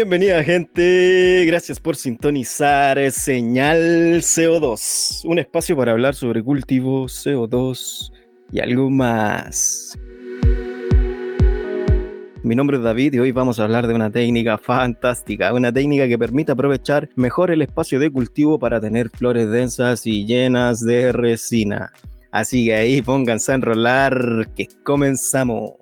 [0.00, 8.10] Bienvenida gente, gracias por sintonizar Señal CO2, un espacio para hablar sobre cultivo, CO2
[8.50, 9.98] y algo más.
[12.42, 16.08] Mi nombre es David y hoy vamos a hablar de una técnica fantástica, una técnica
[16.08, 21.12] que permite aprovechar mejor el espacio de cultivo para tener flores densas y llenas de
[21.12, 21.92] resina.
[22.30, 25.74] Así que ahí pónganse a enrolar, que comenzamos.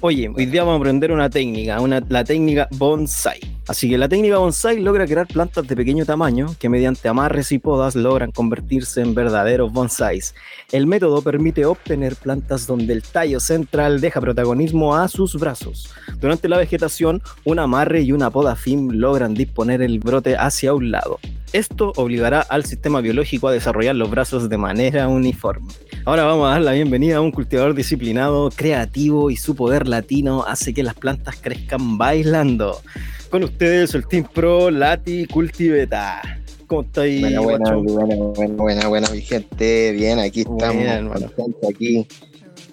[0.00, 3.40] Oye, hoy día vamos a aprender una técnica, una, la técnica bonsai.
[3.66, 7.58] Así que la técnica bonsai logra crear plantas de pequeño tamaño que mediante amarres y
[7.58, 10.34] podas logran convertirse en verdaderos bonsais.
[10.70, 15.92] El método permite obtener plantas donde el tallo central deja protagonismo a sus brazos.
[16.20, 20.92] Durante la vegetación, un amarre y una poda fin logran disponer el brote hacia un
[20.92, 21.18] lado.
[21.56, 25.72] Esto obligará al sistema biológico a desarrollar los brazos de manera uniforme.
[26.04, 30.44] Ahora vamos a dar la bienvenida a un cultivador disciplinado, creativo y su poder latino
[30.46, 32.82] hace que las plantas crezcan bailando.
[33.30, 36.20] Con ustedes el Team Pro Lati Cultiveta.
[36.66, 37.22] ¿Cómo estáis?
[37.22, 39.92] Buena, buena, buena, buena, buena, buena, mi gente.
[39.92, 41.24] Bien, aquí estamos,
[41.70, 42.06] aquí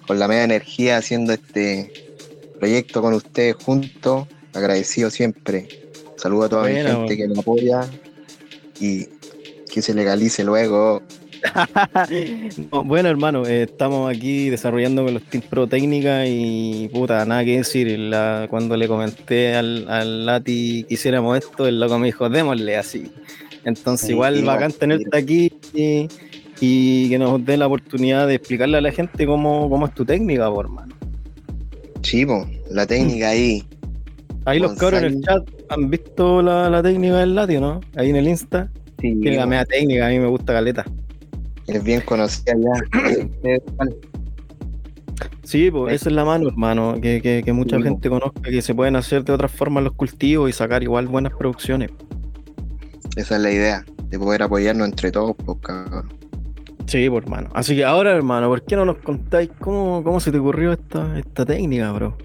[0.06, 1.90] con la media energía haciendo este
[2.58, 4.28] proyecto con ustedes juntos.
[4.52, 5.68] Agradecido siempre.
[6.16, 7.88] Saludo a toda mi gente que me apoya
[8.80, 9.06] y
[9.72, 11.02] que se legalice luego.
[12.84, 17.58] bueno, hermano, eh, estamos aquí desarrollando con los Team Pro técnica y puta, nada que
[17.58, 17.98] decir.
[18.48, 23.10] cuando le comenté al, al Lati que hiciéramos esto, el loco me dijo, démosle así.
[23.64, 25.50] Entonces, igual bacán tenerte aquí
[26.60, 30.04] y, que nos dé la oportunidad de explicarle a la gente cómo, cómo es tu
[30.04, 30.94] técnica, por hermano.
[32.00, 33.64] Chivo, la técnica ahí.
[34.46, 37.80] Ahí los cabros en el chat han visto la, la técnica del Lati, ¿no?
[37.96, 38.70] Ahí en el Insta.
[39.00, 39.14] Sí.
[39.20, 40.84] Tiene la media técnica, a mí me gusta caleta.
[41.66, 43.58] Es bien conocida ya.
[45.42, 48.74] sí, pues esa es la mano, hermano, que, que, que mucha gente conozca que se
[48.74, 51.90] pueden hacer de otras formas los cultivos y sacar igual buenas producciones.
[53.16, 56.12] Esa es la idea, de poder apoyarnos entre todos, pues cabrón.
[56.86, 57.48] Sí, pues hermano.
[57.54, 61.18] Así que ahora, hermano, ¿por qué no nos contáis cómo, cómo se te ocurrió esta,
[61.18, 62.16] esta técnica, bro?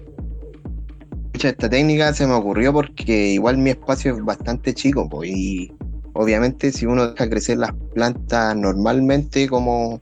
[1.42, 5.72] Esta técnica se me ocurrió porque igual mi espacio es bastante chico, pues, y
[6.12, 9.98] obviamente si uno deja crecer las plantas normalmente como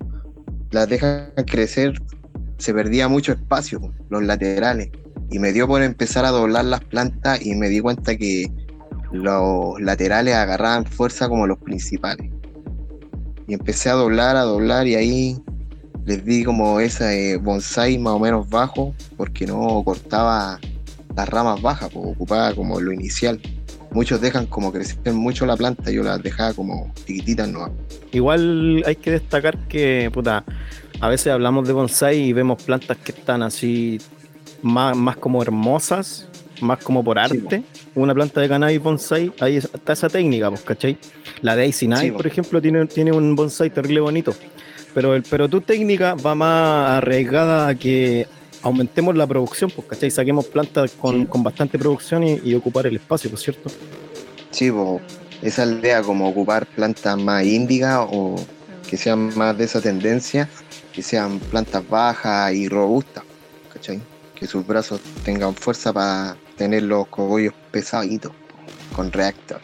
[0.72, 2.02] las deja crecer,
[2.58, 4.90] se perdía mucho espacio, los laterales.
[5.30, 8.50] Y me dio por empezar a doblar las plantas y me di cuenta que
[9.12, 12.30] los laterales agarraban fuerza como los principales.
[13.46, 15.38] Y empecé a doblar, a doblar y ahí
[16.04, 20.58] les di como ese bonsai más o menos bajo porque no cortaba
[21.18, 23.40] las ramas bajas, pues ocupaba como lo inicial
[23.90, 27.70] muchos dejan como crecer mucho la planta, yo las dejaba como chiquititas no.
[28.12, 30.44] Igual hay que destacar que, puta,
[31.00, 34.00] a veces hablamos de bonsai y vemos plantas que están así
[34.62, 36.28] más, más como hermosas,
[36.60, 37.62] más como por arte.
[37.94, 40.98] Una planta de cannabis bonsai, ahí está esa técnica, pues, ¿cachai?
[41.42, 44.34] La Daisy Night, por ejemplo, tiene, tiene un bonsai terrible bonito.
[44.94, 48.26] Pero, el, pero tu técnica va más arriesgada a que
[48.62, 50.10] aumentemos la producción, pues, ¿cachai?
[50.10, 53.70] Saquemos plantas con, bastante producción y, ocupar el espacio, ¿por cierto?
[54.50, 55.02] Sí, pues,
[55.42, 58.36] esa idea como ocupar plantas más índigas o
[58.88, 60.48] que sean más de esa tendencia,
[60.92, 63.24] que sean plantas bajas y robustas,
[63.72, 64.00] ¿cachai?
[64.34, 68.32] Que sus brazos tengan fuerza para tener los cogollos pesaditos
[68.94, 69.60] con reactor.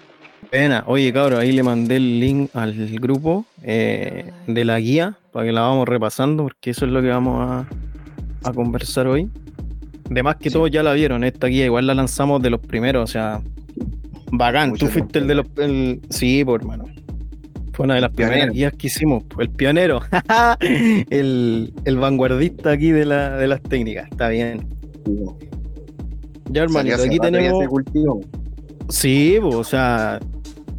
[0.51, 5.47] Pena, oye cabrón, ahí le mandé el link al grupo eh, de la guía para
[5.47, 7.67] que la vamos repasando, porque eso es lo que vamos a,
[8.45, 9.31] a conversar hoy.
[10.09, 13.09] De más que todos ya la vieron, esta guía igual la lanzamos de los primeros,
[13.09, 13.41] o sea,
[14.31, 14.75] bacán.
[14.75, 15.47] Tú fuiste el de los.
[16.11, 16.85] sí, por hermano.
[17.73, 20.01] Fue una de las primeras guías que hicimos, el pionero,
[20.61, 24.69] el, el, vanguardista aquí de, la, de las técnicas, está bien.
[26.51, 27.65] Ya, hermanito, aquí tenemos.
[28.91, 30.21] Sí, o sea,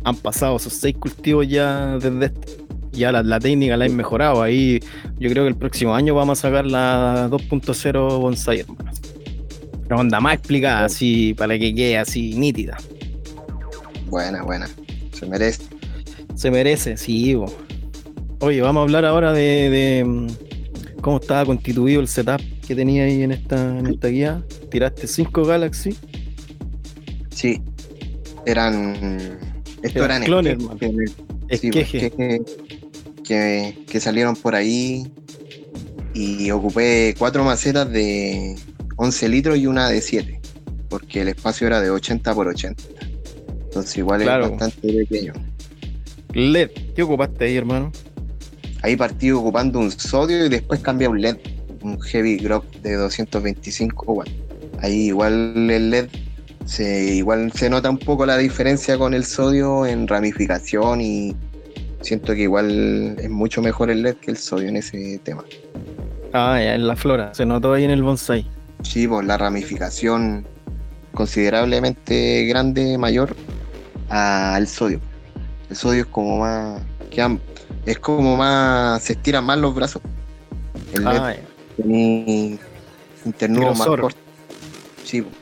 [0.05, 2.64] han pasado esos seis cultivos ya desde este
[2.95, 4.41] ya la, técnica la han mejorado.
[4.41, 4.79] Ahí
[5.19, 8.91] yo creo que el próximo año vamos a sacar la 2.0 bonsai, hermano.
[9.83, 12.77] Pero onda más explicada, así, para que quede así nítida.
[14.07, 14.67] Buena, buena.
[15.13, 15.63] Se merece.
[16.35, 17.37] Se merece, sí.
[18.39, 23.21] Oye, vamos a hablar ahora de, mm, cómo estaba constituido el setup que tenía ahí
[23.21, 24.43] en esta, en esta guía.
[24.71, 25.95] ¿Tiraste 5 Galaxy?
[27.29, 27.61] Sí.
[28.45, 29.37] Eran.
[29.83, 30.57] Esto eran, clones,
[31.49, 32.07] esqueje.
[32.07, 32.41] esqueje
[33.25, 35.11] que, salieron por ahí
[36.13, 38.55] y ocupé cuatro macetas de
[38.95, 40.39] 11 litros y una de 7,
[40.89, 42.83] porque el espacio era de 80 por 80.
[43.65, 45.33] Entonces igual es bastante pequeño.
[46.33, 47.91] LED, ¿qué ocupaste ahí, hermano?
[48.85, 51.37] ahí partí ocupando un sodio y después cambié a un LED,
[51.81, 54.31] un Heavy Growth de 225 watts.
[54.79, 56.07] Ahí igual el LED
[56.65, 61.35] se, igual se nota un poco la diferencia con el sodio en ramificación y
[62.05, 65.43] siento que igual es mucho mejor el LED que el sodio en ese tema.
[66.33, 68.47] Ah, ya, en la flora, se notó ahí en el bonsai.
[68.83, 70.45] Sí, pues la ramificación
[71.13, 73.35] considerablemente grande, mayor
[74.09, 74.99] al sodio.
[75.69, 76.81] El sodio es como más.
[77.85, 79.01] es como más.
[79.01, 80.01] Se estiran más los brazos.
[80.93, 81.33] El LED ah,
[81.75, 82.59] tiene
[83.25, 84.17] internudo más corto.
[85.03, 85.21] Sí.
[85.21, 85.35] Pues.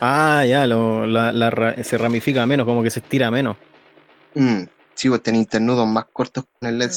[0.00, 3.56] Ah, ya, lo, la, se ramifica menos, como que se estira menos.
[4.34, 4.64] Mm,
[4.96, 6.90] sí, pues tiene internudos más cortos con el LED.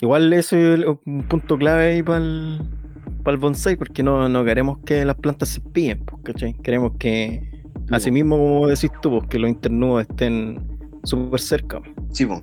[0.00, 5.04] Igual eso es un punto clave ahí para el, bonsai, porque no, no queremos que
[5.04, 9.50] las plantas se pillen, pues, Queremos que, así mismo como decís tú, pues, que los
[9.50, 11.80] internudos estén súper cerca.
[12.12, 12.42] Sí, pues.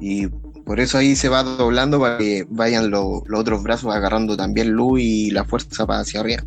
[0.00, 0.28] Y
[0.64, 5.00] por eso ahí se va doblando para que vayan los otros brazos agarrando también luz
[5.00, 6.44] y la fuerza para hacia arriba.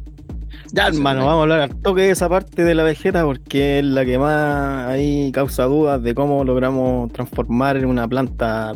[0.73, 3.85] Ya, hermano, vamos a hablar al toque de esa parte de la vegeta porque es
[3.85, 8.73] la que más ahí causa dudas de cómo logramos transformar una planta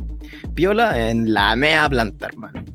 [0.53, 2.65] piola en la mea planta, hermano.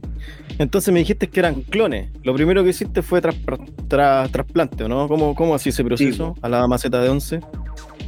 [0.59, 2.11] Entonces me dijiste que eran clones.
[2.23, 5.07] Lo primero que hiciste fue trasplante, ¿no?
[5.07, 7.41] ¿Cómo, ¿Cómo así ese proceso a la maceta de 11?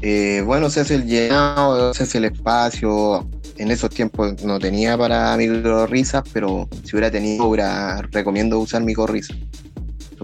[0.00, 3.28] Eh, bueno, se hace el llenado, se hace el espacio.
[3.58, 8.82] En esos tiempos no tenía para microrisas, pero si hubiera tenido, hubiera, recomiendo usar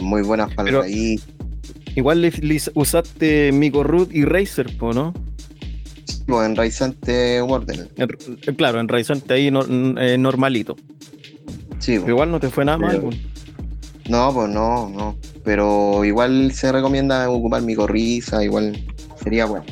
[0.01, 1.21] muy buenas para ahí.
[1.95, 2.33] Igual le,
[2.75, 5.13] usaste Root y Razer, ¿no?
[6.27, 7.89] Pues en Raizante Warden.
[7.97, 10.77] Eh, claro, en Raizante ahí eh, normalito.
[11.79, 13.03] Sí, igual no te fue nada mal.
[14.09, 15.17] No, pues no, no.
[15.45, 18.79] Pero igual se recomienda ocupar Micorriza, igual
[19.23, 19.65] sería bueno.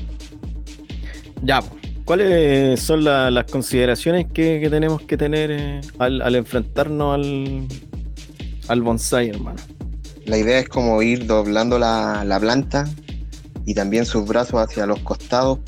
[1.43, 1.63] Ya,
[2.05, 7.69] ¿cuáles son las consideraciones que, tenemos que tener eh, al, enfrentarnos al,
[8.69, 9.59] al bonsai, hermano?
[10.27, 12.85] La idea es como ir doblando la, planta
[13.65, 15.61] y también sus brazos hacia los costados.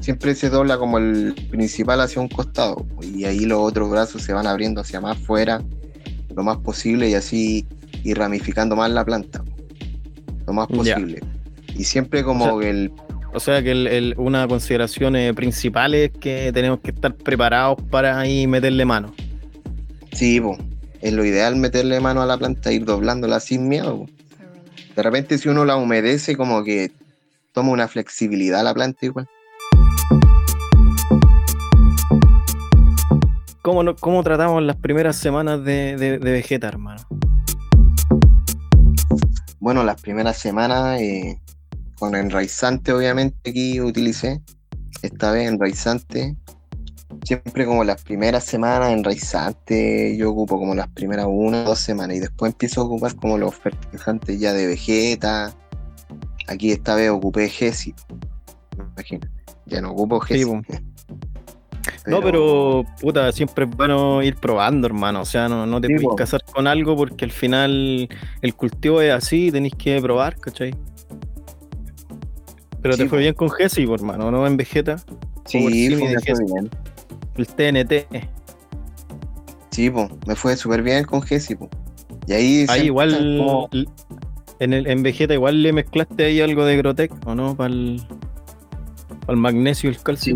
[0.00, 4.32] Siempre se dobla como el principal hacia un costado y ahí los otros brazos se
[4.32, 5.62] van abriendo hacia más fuera
[6.34, 7.66] lo más posible y así
[8.04, 9.42] ir ramificando más la planta
[10.46, 11.20] lo más posible.
[11.76, 12.92] Y siempre como el...
[13.32, 18.46] O sea que una consideración eh, principal es que tenemos que estar preparados para ahí
[18.46, 19.12] meterle mano.
[20.12, 20.58] Sí, pues
[21.00, 24.06] es lo ideal meterle mano a la planta, ir doblándola sin miedo.
[24.94, 26.90] De repente si uno la humedece, como que
[27.52, 29.28] toma una flexibilidad la planta igual.
[33.62, 37.02] ¿Cómo, cómo tratamos las primeras semanas de, de, Vegeta, hermano?
[39.58, 41.40] Bueno, las primeras semanas eh,
[41.98, 44.40] con enraizante, obviamente, aquí utilicé.
[45.02, 46.36] Esta vez enraizante
[47.24, 51.78] siempre como las primeras semanas en raizante, yo ocupo como las primeras una o dos
[51.78, 55.54] semanas y después empiezo a ocupar como los fertilizantes ya de vegeta.
[56.48, 57.94] Aquí esta vez ocupé Gesi.
[58.94, 59.28] Imagínate,
[59.66, 60.44] ya no ocupo Gesi.
[62.06, 65.22] No, pero puta, siempre es bueno ir probando, hermano.
[65.22, 68.08] O sea, no, no te puedes casar con algo porque al final
[68.42, 70.72] el cultivo es así, tenéis que probar, ¿cachai?
[72.80, 74.46] Pero te fue bien con Gesi, hermano, ¿no?
[74.46, 74.98] En Vegeta.
[75.46, 76.70] Sí, fue bien.
[77.36, 78.06] El TNT.
[79.70, 79.90] Sí,
[80.26, 81.56] me fue súper bien con Jesse,
[82.26, 82.66] Y ahí.
[82.68, 83.68] Ahí igual.
[84.58, 87.54] En, el, en Vegeta igual le mezclaste ahí algo de Grotec, ¿o no?
[87.54, 88.00] Para el,
[89.28, 90.34] magnesio y el calcio.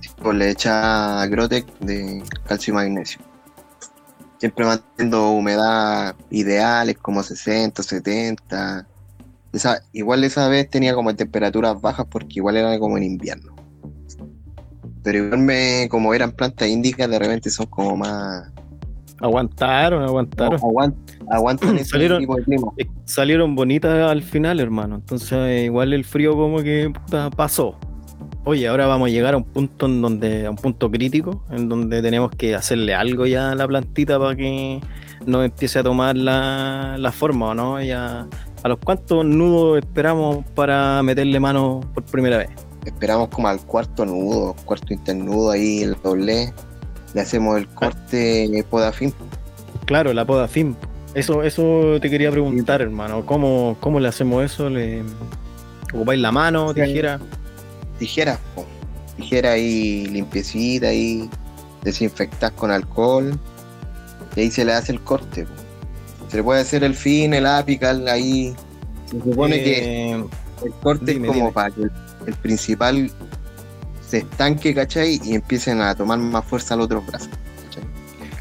[0.00, 3.20] Sí, pues le echa Grotec de calcio y magnesio.
[4.38, 8.86] Siempre manteniendo humedad ideales como 60, 70.
[9.52, 13.56] Esa, igual esa vez tenía como temperaturas bajas porque igual era como en invierno
[15.06, 18.50] pero igual me, como eran plantas índicas, de repente son como más.
[19.20, 20.58] Aguantaron, aguantaron.
[21.30, 22.72] aguantan ese salieron, tipo de clima.
[22.76, 24.96] Eh, salieron bonitas al final, hermano.
[24.96, 26.92] Entonces, igual el frío como que
[27.36, 27.78] pasó.
[28.44, 31.68] Oye, ahora vamos a llegar a un punto en donde, a un punto crítico, en
[31.68, 34.80] donde tenemos que hacerle algo ya a la plantita para que
[35.24, 37.80] no empiece a tomar la, la forma, ¿no?
[37.80, 38.26] Ya,
[38.64, 42.65] ¿A los cuantos nudos esperamos para meterle mano por primera vez?
[42.90, 46.52] Esperamos como al cuarto nudo, cuarto internudo ahí, el doble,
[47.14, 49.12] le hacemos el corte poda fin.
[49.86, 50.76] Claro, la poda fin.
[51.14, 53.24] Eso, eso te quería preguntar, hermano.
[53.24, 54.68] ¿Cómo, ¿Cómo le hacemos eso?
[54.68, 55.02] ¿Le
[55.94, 57.18] ocupáis la mano, tijera?
[57.98, 58.38] Tijera,
[59.16, 61.30] tijera ahí limpiecita ahí,
[61.82, 63.38] desinfectas con alcohol
[64.34, 65.46] y ahí se le hace el corte.
[66.28, 68.54] Se le puede hacer el fin, el apical, ahí.
[69.06, 70.24] Se supone que eh,
[70.64, 71.82] el corte es como para que
[72.26, 73.10] el principal
[74.06, 75.20] se estanque, ¿cachai?
[75.24, 77.28] Y empiecen a tomar más fuerza los otros brazos.
[77.64, 77.82] ¿cachai?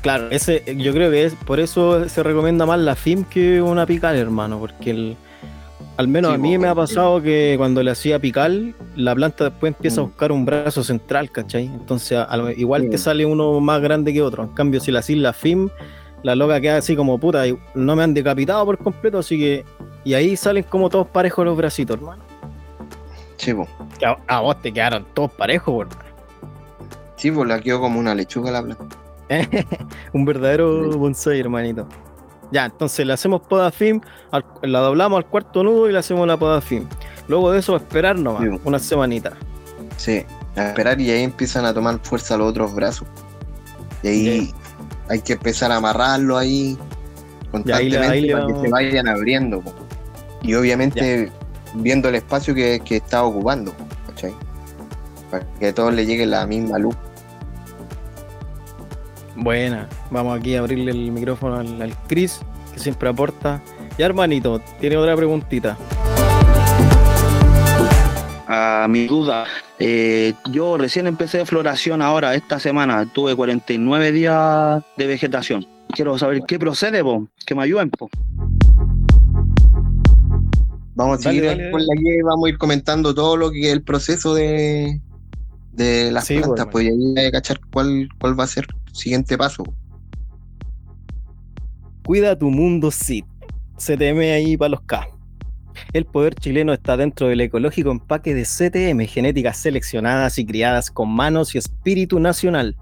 [0.02, 3.86] Claro, ese, yo creo que es por eso se recomienda más la FIM que una
[3.86, 5.18] pical, hermano, porque el,
[5.98, 9.46] al menos Sí, a mí me ha pasado que cuando le hacía pical, la planta
[9.46, 10.08] después empieza a Mm.
[10.08, 11.66] buscar un brazo central, ¿cachai?
[11.66, 12.90] Entonces, a lo- igual Sí.
[12.92, 14.44] te sale uno más grande que otro.
[14.44, 15.70] En cambio, si la hacís la FIM,
[16.22, 19.64] la loca queda así como puta, y no me han decapitado por completo, así que.
[20.04, 22.24] Y ahí salen como todos parejos los bracitos, hermano.
[23.38, 23.68] Sí, po.
[24.06, 26.00] A, a vos te quedaron todos parejos, po, hermano.
[27.18, 28.96] Sí, pues la quedó como una lechuga la planta.
[30.14, 31.88] Un verdadero bonsai, hermanito.
[32.52, 33.72] Ya, entonces le hacemos poda
[34.32, 36.88] al- la doblamos al cuarto nudo y le hacemos la poda film.
[37.28, 38.60] Luego de eso, esperar nomás, Sí.
[38.64, 39.34] una semanita.
[39.98, 40.24] Sí,
[40.56, 43.08] a esperar y ahí empiezan a tomar fuerza los otros brazos.
[44.04, 44.54] Y ahí
[45.10, 46.78] hay que empezar a amarrarlo ahí
[47.66, 49.62] Y ahí le- constantemente ahí le para que se vayan abriendo.
[49.62, 49.74] po.
[50.44, 51.32] Y obviamente
[51.76, 53.74] viendo el espacio que, que está ocupando,
[54.08, 54.34] ¿cachai?
[55.30, 56.96] Para que a todos le llegue la misma luz.
[59.36, 62.40] Buena, vamos aquí a abrirle el micrófono al, al Chris,
[62.74, 63.62] que siempre aporta.
[63.98, 65.78] Ya, hermanito, tiene otra preguntita.
[68.48, 69.46] A mi duda,
[69.80, 75.68] eh, yo recién empecé de floración ahora, esta semana, tuve 49 días de vegetación.
[75.90, 77.90] Quiero saber qué procede, po, que me ayuden.
[77.90, 78.10] Po.
[80.96, 83.52] Vamos a Dale, seguir dale, con la guía y vamos a ir comentando todo lo
[83.52, 85.02] que es el proceso de,
[85.74, 86.72] de las Sí, plantas, bueno.
[86.72, 89.64] pues ahí hay que cachar cuál, cuál va a ser el siguiente paso.
[92.06, 93.24] Cuida tu mundo SID.
[93.78, 95.08] CTM ahí para los K.
[95.92, 101.10] El poder chileno está dentro del ecológico empaque de CTM, genéticas seleccionadas y criadas con
[101.10, 102.78] manos y espíritu nacional.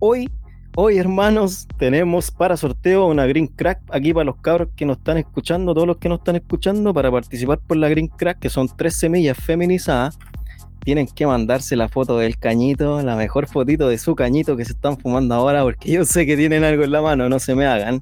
[0.00, 0.28] Hoy,
[0.76, 5.18] hoy hermanos, tenemos para sorteo una Green Crack aquí para los cabros que nos están
[5.18, 8.68] escuchando, todos los que nos están escuchando, para participar por la Green Crack, que son
[8.76, 10.18] tres semillas feminizadas.
[10.84, 14.72] Tienen que mandarse la foto del cañito, la mejor fotito de su cañito que se
[14.72, 17.66] están fumando ahora, porque yo sé que tienen algo en la mano, no se me
[17.66, 18.00] hagan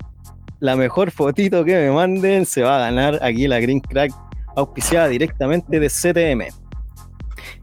[0.62, 4.12] la mejor fotito que me manden se va a ganar aquí la Green Crack
[4.54, 6.54] auspiciada directamente de CTM.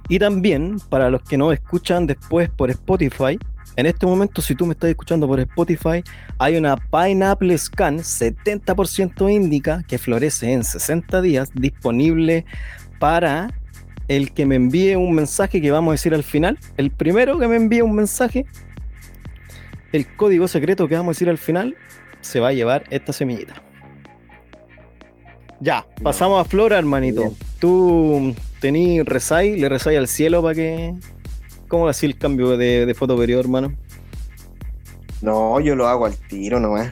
[0.10, 3.40] Y también para los que no escuchan después por Spotify,
[3.80, 6.04] en este momento si tú me estás escuchando por Spotify,
[6.38, 12.46] hay una Pineapple Scan 70% indica que florece en 60 días disponible
[13.00, 13.54] para
[14.10, 16.60] el que me envíe un mensaje que vamos a decir al final.
[16.76, 18.46] El primero que me envíe un mensaje,
[19.94, 21.76] el código secreto que vamos a decir al final,
[22.22, 23.62] se va a llevar esta semillita.
[25.62, 27.22] Ya, pasamos a Flora, hermanito.
[27.22, 27.36] Bien.
[27.60, 30.94] Tú tení rezai, le rezai al cielo para que.
[31.70, 33.74] ¿Cómo así el cambio de, de foto periodo, hermano?
[35.22, 36.92] No, yo lo hago al tiro nomás.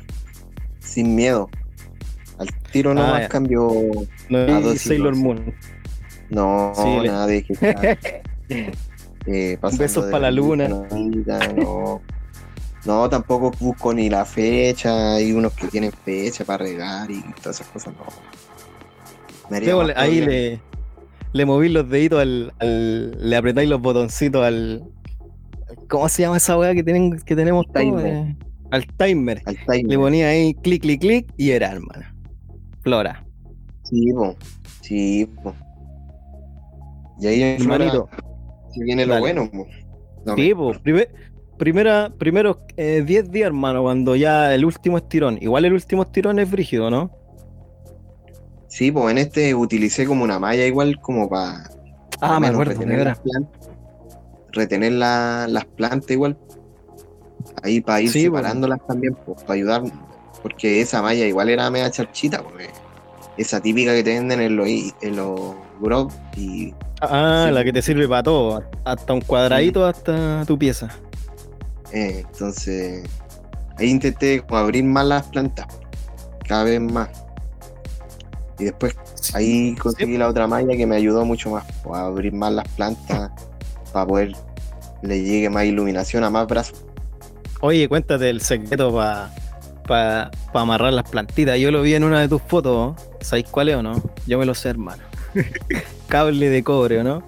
[0.79, 1.49] Sin miedo.
[2.37, 3.29] Al tiro Ah, nomás ya.
[3.29, 3.69] cambio.
[4.29, 5.15] No Ah, es dos Sailor.
[5.15, 5.53] Moon.
[6.29, 7.53] No, Sí, nada de que
[9.25, 10.67] eh, Besos de pa' la luna.
[10.91, 12.01] vida, No.
[12.85, 15.15] no, tampoco busco ni la fecha.
[15.15, 17.93] Hay unos que tienen fecha para regar y todas esas cosas.
[17.97, 18.05] No.
[19.95, 20.59] Ahí le,
[21.33, 24.83] le moví los deditos al, al- Le apretáis los botoncitos al.
[25.89, 27.65] ¿Cómo se llama esa weá que, tienen, que tenemos?
[27.73, 28.05] Timer.
[28.05, 28.35] Eh,
[28.71, 29.41] al timer.
[29.45, 29.85] Al timer.
[29.85, 32.05] Le ponía ahí clic, clic, clic y era, hermano.
[32.81, 33.25] Flora.
[33.83, 34.35] Sí, po.
[34.81, 35.53] Sí, po.
[37.19, 38.09] Y ahí Hermanito.
[38.73, 39.21] si viene lo Dale.
[39.21, 39.49] bueno.
[39.51, 39.65] po.
[40.25, 41.09] No, Sí, po, primer-
[41.57, 45.37] primera, primeros 10 días, hermano, cuando ya el último estirón.
[45.41, 47.11] Igual el último estirón es brígido, ¿no?
[48.67, 51.69] Sí, pues en este utilicé como una malla igual como para
[52.19, 53.69] Ah, me acuerdo, de retener, las plantas,
[54.51, 56.37] retener la- las plantas igual.
[57.63, 58.39] Ahí para ir Sí, pues.
[58.41, 59.83] separándolas también, pues, para ayudar.
[60.41, 62.69] Porque esa malla igual era media charchita, porque
[63.37, 67.53] esa típica que te venden en los, en los grow y Ah, Sí.
[67.53, 68.63] la que te sirve para todo.
[68.83, 70.89] Hasta un cuadradito, hasta tu pieza.
[71.93, 73.03] eh, entonces
[73.77, 75.67] ahí intenté como abrir más las plantas,
[76.47, 77.09] cada vez más.
[78.59, 78.95] Y después
[79.33, 83.31] Ahí conseguí la otra malla que me ayudó mucho más a abrir más las plantas
[83.91, 84.35] para poder
[85.01, 86.83] le llegue más iluminación a más brazos.
[87.61, 88.93] Oye, cuéntate el secreto
[89.87, 91.59] para amarrar las plantitas.
[91.59, 92.95] Yo lo vi en una de tus fotos.
[93.21, 94.01] ¿Sabéis cuál es o no?
[94.25, 95.03] Yo me lo sé, hermano.
[96.07, 97.23] Cable de cobre, ¿o no?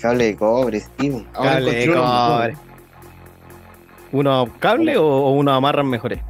[0.00, 1.26] Cable de cobre, sí.
[1.34, 2.56] Ahora Cable de unos cobre.
[4.12, 6.20] ¿Uno cable o, o uno amarran mejores?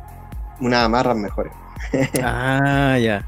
[0.61, 1.53] Unas amarras mejores.
[2.23, 3.25] ah, ya.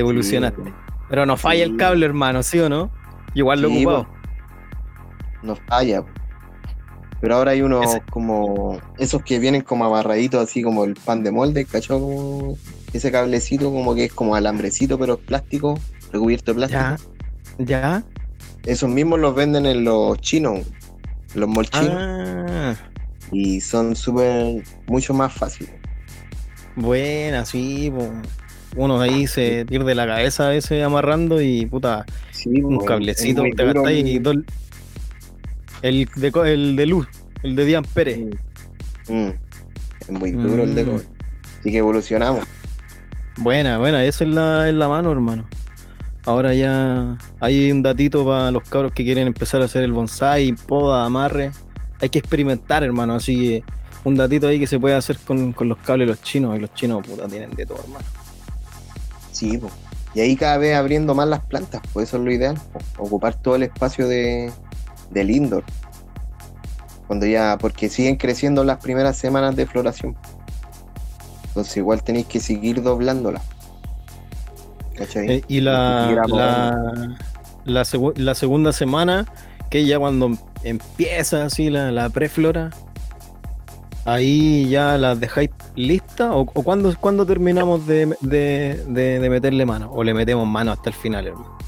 [0.00, 0.62] Evolucionaste.
[0.64, 0.70] Sí,
[1.08, 1.70] Pero no falla Sí.
[1.70, 2.90] el cable, hermano, ¿sí o no?
[3.34, 4.06] Igual lo he Sí, ocupado.
[5.42, 6.04] no falla.
[7.20, 11.22] Pero ahora hay unos Ese- como esos que vienen como amarraditos así como el pan
[11.22, 12.00] de molde, ¿cachó?
[12.00, 12.56] Como
[12.92, 15.78] ese cablecito como que es como alambrecito pero es plástico,
[16.12, 16.80] recubierto de plástico.
[17.58, 17.64] Ya.
[17.64, 18.02] Ya.
[18.64, 20.60] Esos mismos los venden en los chinos.
[21.34, 21.94] los molchinos.
[21.96, 22.74] Ah,
[23.30, 25.72] Y son súper, mucho más fáciles.
[26.74, 28.08] buena, sí, po.
[28.76, 33.42] Uno ahí se pierde la cabeza a veces amarrando y puta, Sí, un pues, cablecito
[33.56, 34.36] te gastáis y el- dos-
[35.82, 37.06] el de, co- el de luz,
[37.42, 38.18] el de Dian Pérez.
[39.08, 39.28] Mm.
[40.00, 40.86] Es muy duro el de Mm.
[40.86, 41.04] cobre.
[41.60, 42.44] Así que evolucionamos.
[43.38, 45.46] Buena, buena, esa es la, es la mano, hermano.
[46.26, 50.52] Ahora ya hay un datito para los cabros que quieren empezar a hacer el bonsai,
[50.52, 51.50] poda, amarre.
[52.00, 53.14] Hay que experimentar, hermano.
[53.14, 53.64] Así que
[54.04, 56.56] un datito ahí que se puede hacer con, con los cables de los chinos.
[56.56, 58.04] Y los chinos, puta, tienen de todo, hermano.
[59.40, 59.72] Sí, pues.
[60.14, 62.58] Y ahí cada vez abriendo más las plantas, pues eso es lo ideal.
[62.98, 64.52] Ocupar todo el espacio de,
[65.10, 65.64] del indoor.
[67.06, 70.14] Cuando ya, porque siguen creciendo las primeras semanas de floración.
[71.48, 73.40] Entonces igual tenéis que seguir doblándola.
[74.96, 75.30] ¿Cachai?
[75.30, 77.16] Eh, y la, Seguir la,
[77.64, 79.26] la, segu- la segunda semana,
[79.70, 82.70] que ya cuando empieza así la, la preflora,
[84.12, 86.30] ahí ya las dejáis listas.
[86.32, 89.90] ¿O, o cuándo, cuándo terminamos de, de- de- de meterle mano?
[89.92, 91.58] ¿O le metemos mano hasta el final, hermano?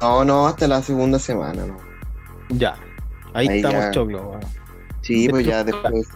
[0.00, 1.76] No, no, hasta la segunda semana, ¿no?
[2.50, 2.76] Ya.
[3.34, 3.90] Ahí, Ahí estamos ya.
[3.90, 4.28] choclo.
[4.30, 4.40] weón.
[5.02, 6.06] Sí, pues ya después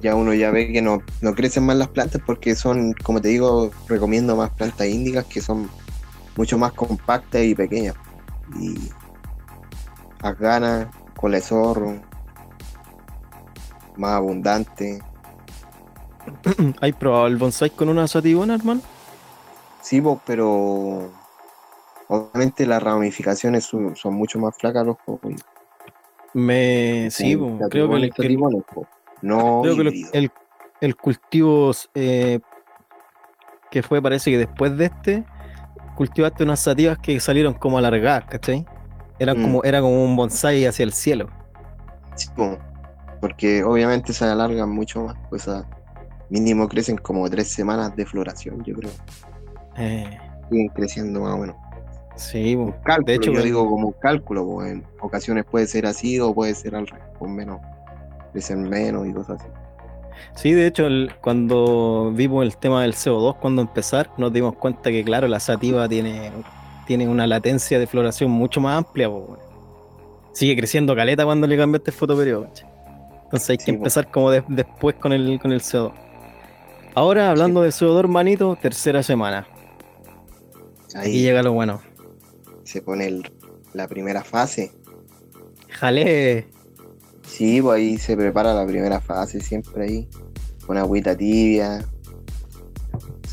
[0.00, 3.28] ya uno ya ve que no, no crecen más las plantas porque son, como te
[3.28, 5.68] digo, recomiendo más plantas índicas que son
[6.36, 7.96] mucho más compactas y pequeñas.
[8.60, 8.78] Y
[10.38, 10.86] ganas,
[11.16, 12.00] cola de zorro,
[13.98, 15.00] más abundante.
[16.80, 18.80] ¿Hay probado el bonsai con una sativona, hermano?
[19.82, 21.10] Sí, pues, pero
[22.08, 25.32] obviamente las ramificaciones son, son mucho más flacas los cocos.
[26.34, 27.34] Me, sí,
[27.70, 28.38] creo que, el, el-
[29.22, 30.30] no creo que el-
[30.80, 32.40] el, cultivo eh,
[33.70, 35.24] que fue, parece que después de este,
[35.96, 38.64] cultivaste unas sativas que salieron como alargadas, ¿cachai?
[39.18, 39.42] Eran Mm.
[39.42, 41.28] como, era como un bonsai hacia el cielo.
[42.14, 42.58] Sí, po,
[43.20, 45.64] porque obviamente se alargan mucho más, pues a
[46.30, 48.90] mínimo crecen como tres semanas de floración, yo creo.
[49.76, 50.18] Eh,
[50.50, 51.56] Siguen creciendo más o menos.
[52.16, 52.62] sí, po.
[52.62, 56.18] Un cálculo, de hecho, yo digo como un cálculo, po, en ocasiones puede ser así
[56.20, 57.60] o puede ser al revés, con menos,
[58.32, 59.48] crecen menos y cosas así.
[60.34, 64.90] Sí, de hecho, el- cuando vimos el tema del CO2, cuando empezar, nos dimos cuenta
[64.90, 66.32] que, claro, la sativa tiene,
[66.86, 69.08] tiene una latencia de floración mucho más amplia.
[69.08, 69.38] po.
[70.32, 72.44] Sigue creciendo caleta cuando le cambiaste el fotoperiodo.
[72.44, 72.67] ¿cachai?
[73.28, 75.92] Entonces hay que Sí, empezar como de- después con el, con el CO2.
[76.94, 79.46] Ahora, hablando de CO2, hermanito, tercera semana.
[80.94, 81.80] Aquí Ahí llega lo bueno.
[82.64, 83.30] se pone el-
[83.74, 84.72] la primera fase.
[85.68, 86.46] Jale.
[87.26, 90.08] Sí, pues ahí se prepara la primera fase siempre ahí,
[90.66, 91.84] con agüita tibia.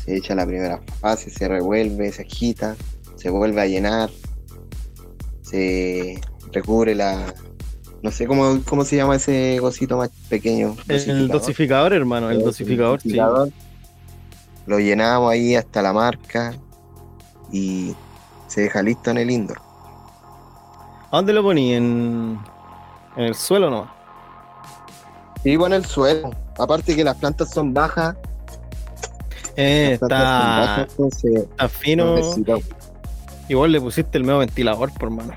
[0.04, 2.76] Se echa la primera fase, se revuelve, se agita,
[3.16, 4.10] se vuelve a llenar,
[5.42, 6.20] se
[6.52, 7.34] recubre la...
[8.06, 10.76] No sé cómo, cómo se llama ese cosito más pequeño.
[10.86, 13.08] El dosificador, hermano, el dosificador, sí.
[13.08, 13.50] dosificador.
[14.66, 16.54] Lo llenamos ahí hasta la marca
[17.50, 17.96] y
[18.46, 19.60] se deja listo en el indoor.
[21.10, 21.74] ¿A dónde lo poní?
[21.74, 22.38] ¿En,
[23.16, 23.90] en el suelo nomás?
[25.42, 26.30] Sí, bueno, el suelo.
[26.56, 28.14] Aparte que las plantas son bajas,
[29.56, 32.14] Eh, está, bajas, entonces está fino.
[32.14, 32.62] necesitamos-
[33.48, 35.32] Igual le pusiste el medio ventilador, por mano.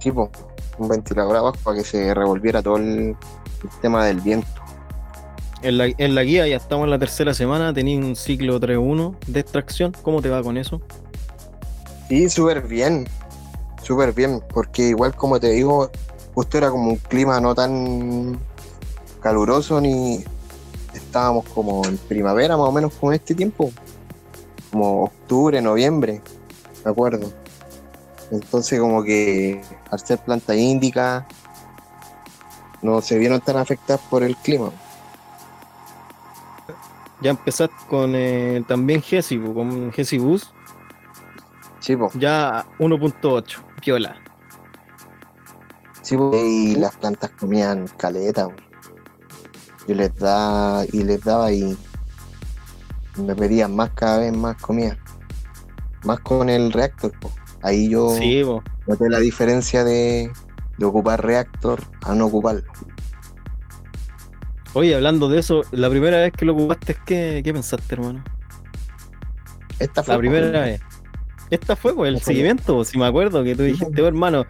[0.00, 0.30] Sí, po,
[0.78, 3.16] un ventilador abajo para que se revolviera todo el
[3.62, 4.48] sistema del viento.
[5.62, 9.16] En la, en la guía ya estamos en la tercera semana, tenéis un ciclo 3-1
[9.26, 9.92] de extracción.
[10.02, 10.80] ¿Cómo te va con eso?
[12.08, 13.06] Sí, súper bien,
[13.82, 15.90] súper bien, porque igual como te digo,
[16.34, 18.38] justo era como un clima no tan
[19.20, 20.24] caluroso ni
[20.94, 23.72] estábamos como en primavera más o menos como en este tiempo,
[24.70, 26.20] como octubre, noviembre,
[26.84, 27.32] me acuerdo.
[28.30, 31.26] Entonces como que al ser planta índica
[32.82, 34.70] no se vieron tan afectadas por el clima.
[37.20, 40.52] Ya empezaste con eh, también Gesi, con Gesi Bus,
[41.80, 42.10] Sí, po.
[42.14, 44.16] ya 1.8, piola.
[46.02, 48.48] Sí, po, y las plantas comían caleta.
[49.88, 51.76] Yo les daba y les daba y
[53.16, 54.96] me pedían más cada vez más comida.
[56.04, 57.10] Más con el reactor.
[57.18, 57.32] po.
[57.62, 58.44] Ahí yo Sí,
[58.86, 60.30] noté la diferencia de,
[60.78, 62.62] de ocupar reactor a no ocuparlo.
[64.74, 68.22] Oye, hablando de eso, la primera vez que lo ocupaste, ¿qué, qué pensaste, hermano?
[69.78, 70.80] Esta fue La primera vez.
[71.50, 74.44] Esta fue, pues, el Esta seguimiento, po, si me acuerdo que tú dijiste, "Oh, hermano,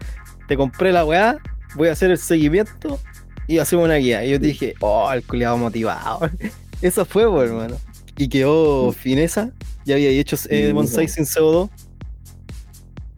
[0.47, 1.37] te compré la weá,
[1.75, 2.99] voy a hacer el seguimiento
[3.47, 4.25] y hacemos una guía.
[4.25, 6.19] Y yo te dije, oh, el culiado motivado.
[6.81, 7.77] Eso fue, pues, hermano.
[8.17, 9.51] Y quedó fineza.
[9.85, 11.69] Ya había hecho eh, bonsai sin CO2.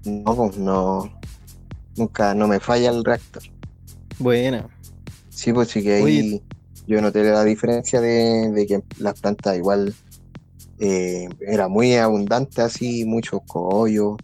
[0.05, 1.11] No, pues no.
[1.95, 3.43] nunca, no me falla el reactor.
[4.19, 4.67] Buena.
[5.29, 6.43] Sí, pues sí que ahí Oye.
[6.87, 9.93] yo noté la diferencia de, de que las plantas igual
[10.79, 14.17] eh, era muy abundante así, muchos cogollos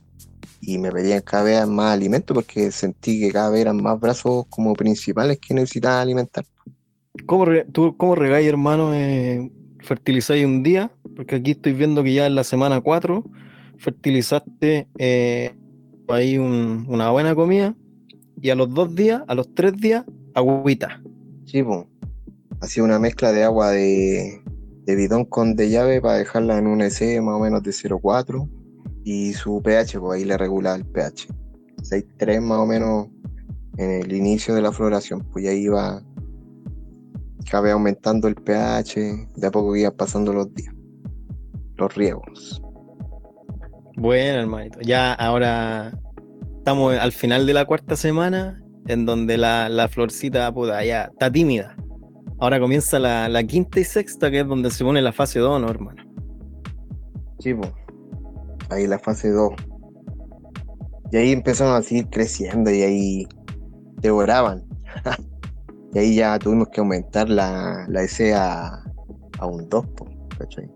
[0.62, 4.46] y me pedían cada vez más alimento porque sentí que cada vez eran más brazos
[4.50, 6.46] como principales que necesitaba alimentar.
[7.26, 8.94] ¿Cómo, re- tú, cómo regáis, hermano?
[8.94, 10.92] Eh, ¿Fertilizáis un día?
[11.16, 13.24] Porque aquí estoy viendo que ya en la semana 4
[13.78, 15.56] fertilizaste eh,
[16.16, 17.76] ahí un- una buena comida
[18.42, 21.02] y a los dos días, a los tres días, agüita.
[21.46, 21.86] Sí, pues.
[22.60, 24.42] Hacía una mezcla de agua de,
[24.86, 28.50] de bidón con de llave para dejarla en un EC más o menos de 0,4
[29.04, 31.28] y su pH, pues ahí le regulaba el pH.
[31.84, 33.08] 6,3 más o menos
[33.78, 36.02] en el inicio de la floración, pues y ahí iba
[37.62, 40.74] vez aumentando el pH, de a poco iba pasando los días,
[41.78, 42.62] los riegos.
[43.98, 44.80] Bueno, hermanito.
[44.82, 45.92] Ya ahora
[46.58, 51.32] estamos al final de la cuarta semana, en donde la, la florcita puta, ya está
[51.32, 51.76] tímida.
[52.40, 55.60] Ahora comienza la, la quinta y sexta, que es donde se pone la fase 2,
[55.60, 56.04] ¿no, hermano?
[57.40, 57.72] Sí, pues.
[58.70, 59.54] Ahí la fase 2.
[61.12, 63.28] Y ahí empezaron a seguir creciendo y ahí
[64.02, 64.64] devoraban.
[65.94, 68.84] y ahí ya tuvimos que aumentar la, la EC a,
[69.40, 70.08] a un 2, po,
[70.38, 70.70] ¿cachai?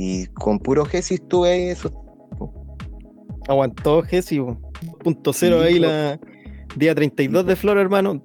[0.00, 1.90] Y con puro Gesis tuve ahí eso.
[3.48, 4.56] Aguantó Gesi, po.
[5.04, 6.20] 2.0 Sí, ahí la
[6.76, 8.24] día 32 de flor, hermano.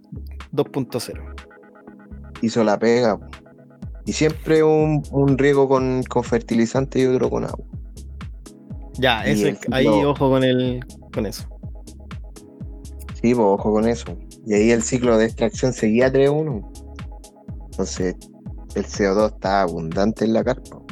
[0.53, 1.36] 2.0.
[2.41, 3.19] Hizo la pega.
[4.05, 7.65] Y siempre un, un riego con, con fertilizante y otro con agua.
[8.99, 11.47] Ya, ese, el ahí ojo con el con eso.
[13.19, 14.15] Sí, pues ojo con eso.
[14.45, 16.69] Y ahí el ciclo de extracción seguía 3-1.
[17.71, 18.15] Entonces
[18.75, 20.83] el CO2 está abundante en la carpa.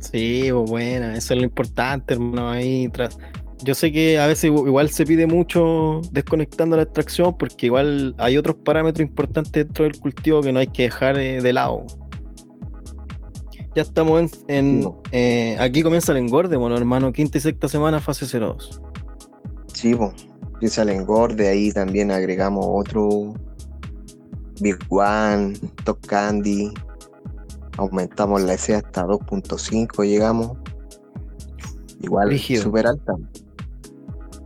[0.00, 2.50] Sí, pues buena, eso es lo importante, hermano.
[2.50, 3.18] Ahí tras.
[3.64, 8.14] Yo sé que a veces igu- igual se pide mucho desconectando la extracción porque igual
[8.18, 11.84] hay otros parámetros importantes dentro del cultivo que no hay que dejar eh, de lado.
[13.74, 15.02] Ya estamos en, en, No.
[15.10, 18.80] eh, aquí comienza el engorde, bueno hermano, quinta y sexta semana, fase 02.
[19.74, 20.12] Sí, pues.
[20.54, 23.34] Empieza el engorde, ahí también agregamos otro
[24.60, 26.72] Big One, Top Candy.
[27.78, 30.58] Aumentamos la EC hasta 2.5, llegamos.
[32.00, 33.14] Igual, súper alta.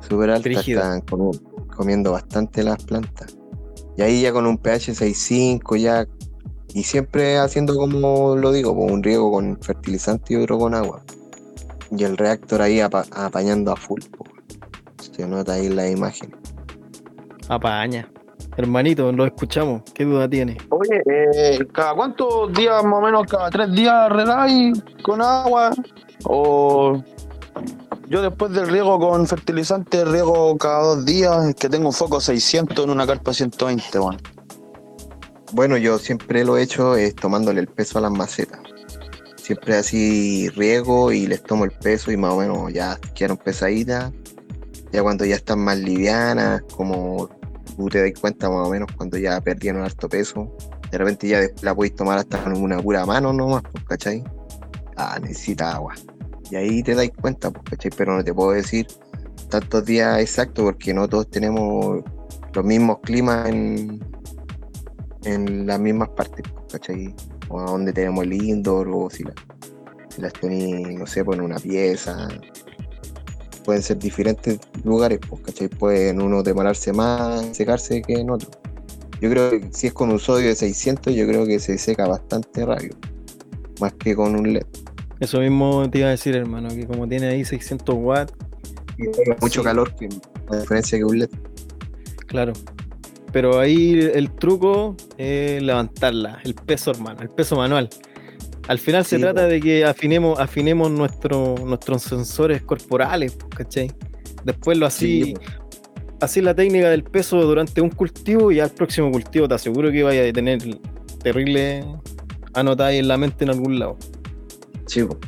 [0.09, 0.81] Súper alta, Brígido.
[0.81, 1.41] están comi-
[1.75, 3.37] comiendo bastante las plantas.
[3.97, 6.07] Y ahí ya con un pH 6.5 ya.
[6.75, 11.03] Y siempre haciendo como lo digo, pues, un riego con fertilizante y otro con agua.
[11.91, 14.01] Y el reactor ahí apa- apañando a full.
[14.17, 14.25] po.
[15.15, 16.35] Se nota ahí la imagen.
[17.49, 18.11] Apaña.
[18.57, 19.83] Hermanito, lo escuchamos.
[19.95, 20.59] ¿Qué duda tiene?
[20.69, 25.71] Oye, eh, ¿cada cuántos días, más o menos, cada tres días regáis con agua?
[26.25, 27.03] O
[28.09, 32.21] yo después del riego con fertilizante riego cada dos días, es que tengo un foco
[32.21, 34.19] 600 en una carpa 120, bueno.
[35.53, 38.61] Bueno, yo siempre lo he hecho es tomándole el peso a las macetas.
[39.37, 44.13] Siempre así riego y les tomo el peso y más o menos ya quedaron pesaditas.
[44.93, 47.31] Ya cuando ya están más livianas, como
[47.77, 50.55] tú te das cuenta más o menos cuando ya perdieron harto peso,
[50.91, 54.23] de repente ya la podéis tomar hasta con una pura mano nomás, pues, ¿cachai?
[54.97, 55.95] Ah, necesita agua.
[56.51, 57.91] Y ahí te dais cuenta, pues, ¿cachai?
[57.97, 58.87] Pero no te puedo decir
[59.49, 62.03] tantos días exactos porque no todos tenemos
[62.55, 64.01] los mismos climas en,
[65.25, 67.15] en las mismas partes, pues, ¿cachai?
[67.49, 69.35] O a donde tenemos el indoor, o si, la-
[70.09, 72.29] si las tenéis, no sé, pues una pieza.
[73.65, 75.69] Pueden ser diferentes lugares, pues, ¿cachai?
[75.69, 78.51] Pueden uno demorarse más secarse que en otro.
[79.21, 82.09] Yo creo que si es con un sodio de 600, yo creo que se seca
[82.09, 82.97] bastante rápido.
[83.81, 84.65] Más que con un LED.
[85.21, 88.33] Eso mismo te iba a decir, hermano, que como tiene ahí 600 watts,
[88.99, 89.05] Y
[89.41, 89.65] mucho Sí.
[89.65, 90.09] calor, que,
[90.51, 91.31] a diferencia que un LED.
[92.27, 92.53] claro.
[93.33, 97.89] Pero ahí el truco es levantarla, el peso, hermano, el peso manual.
[98.69, 103.91] Al final se trata de que afinemos, afinemos nuestro, nuestros sensores corporales, po, ¿cachai?
[104.45, 105.35] Después lo así, Sí,
[106.21, 110.03] así la técnica del peso durante un cultivo y al próximo cultivo te aseguro que
[110.03, 110.61] vaya a tener
[111.23, 111.85] terrible
[112.55, 113.99] anotada ahí en la mente en algún lado.
[114.87, 115.19] sí, po.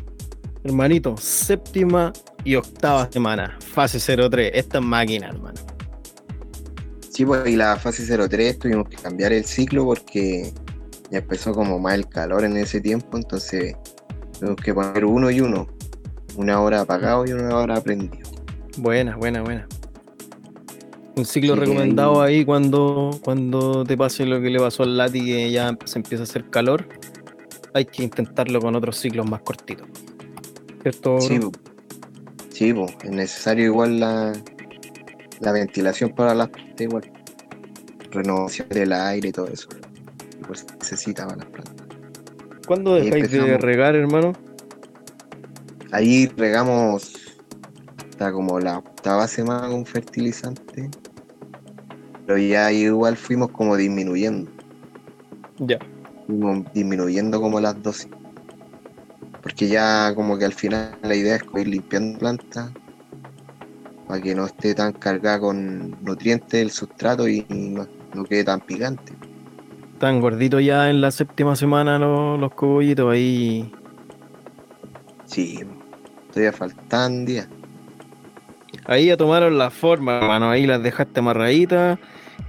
[0.62, 2.10] Hermanito, séptima
[2.42, 5.60] y octava semana, fase 03, esta es máquina, hermano.
[7.10, 10.52] Sí, pues y la fase 03 tuvimos que cambiar el ciclo porque
[11.14, 13.76] ya empezó como más el calor en ese tiempo, entonces
[14.38, 15.68] tuvimos que poner uno y uno.
[16.36, 18.28] Una hora apagado y una hora prendido.
[18.78, 19.68] Buena, buena, buena.
[21.14, 25.24] Un ciclo Sí, recomendado ahí cuando, cuando te pase lo que le pasó al Lati,
[25.24, 26.88] que ya se empieza a hacer calor.
[27.72, 29.86] Hay que intentarlo con otros ciclos más cortitos.
[30.82, 31.20] ¿Cierto?
[31.20, 31.52] Sí, po.
[32.50, 34.32] sí po, es necesario igual la,
[35.38, 36.50] la ventilación para las
[36.80, 37.08] igual.
[38.10, 39.68] Renovación del aire y todo eso.
[40.46, 41.86] Pues necesita para las plantas.
[42.66, 44.32] ¿Cuándo dejáis de regar, hermano?
[45.92, 47.12] Ahí regamos
[47.98, 50.90] hasta como la octava semana con fertilizante.
[52.26, 54.50] Pero ya igual fuimos como disminuyendo.
[55.58, 55.78] Ya.
[56.26, 58.08] Fuimos disminuyendo como las dosis.
[59.42, 62.72] Porque ya como que al final la idea es ir limpiando plantas
[64.08, 68.60] para que no esté tan cargada con nutrientes el sustrato y no, no quede tan
[68.60, 69.12] picante.
[69.94, 73.72] Están gorditos ya en la séptima semana los, los cogollitos ahí.
[75.24, 75.60] Sí,
[76.30, 77.48] todavía faltan días.
[78.86, 80.50] Ahí ya tomaron la forma, hermano.
[80.50, 81.98] Ahí las dejaste amarraditas.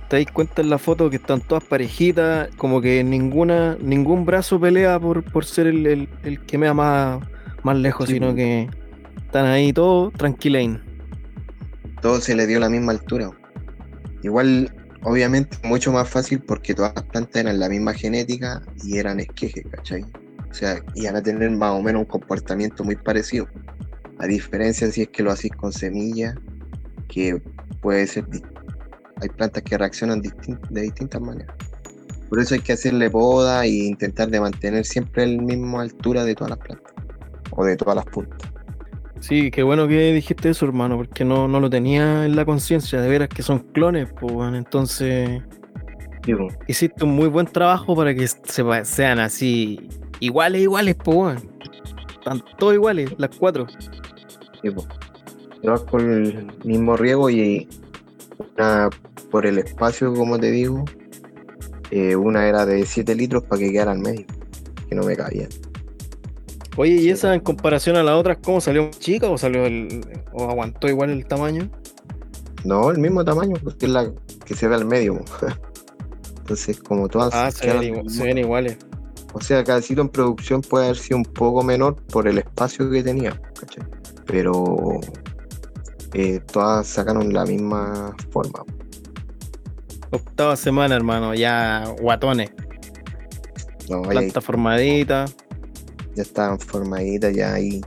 [0.10, 2.50] Te dais cuenta en la foto que están todas parejitas.
[2.58, 6.74] Como que ninguna, ningún brazo pelea por, por ser el, el- el que me da
[6.74, 7.20] más,
[7.64, 8.36] más lejos, Sí, sino pues.
[8.38, 8.70] que
[9.26, 10.82] están ahí todos tranquilain.
[12.02, 13.30] todo se le dio la misma altura.
[14.24, 14.72] Igual,
[15.06, 19.64] obviamente, mucho más fácil porque todas las plantas eran la misma genética y eran esquejes,
[19.72, 20.04] ¿cachai?
[20.50, 23.48] O sea, iban a tener más o menos un comportamiento muy parecido.
[24.20, 26.36] A diferencia si es que lo hacís con semillas,
[27.08, 27.42] que
[27.82, 28.26] puede ser.
[29.22, 31.56] Hay plantas que reaccionan de distintas maneras.
[32.30, 36.36] Por eso hay que hacerle poda e intentar de mantener siempre la misma altura de
[36.36, 36.94] todas las plantas.
[37.52, 38.55] O de todas las puntas.
[39.28, 43.02] Sí, qué bueno que dijiste eso, hermano, porque no, no lo tenía en la conciencia.
[43.02, 44.54] De veras que son clones, pues, weón.
[44.54, 45.42] Entonces,
[46.68, 51.50] hiciste un muy buen trabajo para que se, sean así iguales, iguales, pues, weón.
[52.20, 53.66] Están todos iguales, las cuatro.
[54.62, 54.86] Sí, po.
[55.64, 57.68] Todas con el mismo riego y
[58.56, 58.92] una
[59.32, 60.86] por el espacio, como te digo,
[61.90, 64.28] eh, una era de 7 litros para que quedara al medio,
[64.88, 65.48] que no me cabía.
[66.78, 70.50] Oye, ¿y esa en comparación a las otras, cómo salió chica o salió el, o
[70.50, 71.70] aguantó igual el tamaño?
[72.66, 74.12] No, el mismo tamaño, porque es la
[74.46, 75.24] que se ve al medio.
[76.40, 78.78] Entonces, como todas Ah, se ven, igual- se ven iguales.
[79.34, 82.90] O sea, cada sitio en producción puede haber sido un poco menor por el espacio
[82.90, 83.84] que tenía, ¿cachai?
[84.26, 85.00] Pero
[86.14, 88.64] eh, todas sacaron la misma forma.
[90.12, 92.52] Octava semana, hermano, ya guatones,
[93.90, 95.26] No, planta formadita.
[96.16, 97.82] Ya estaban formaditas, ya ahí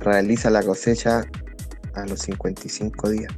[0.00, 1.24] realiza la cosecha
[1.94, 3.32] a los 55 días.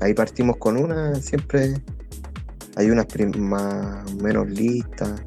[0.00, 1.74] Ahí partimos con una, siempre
[2.76, 3.06] hay unas
[3.38, 5.22] más menos listas.